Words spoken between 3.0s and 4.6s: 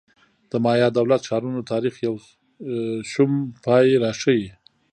شوم پای راښيي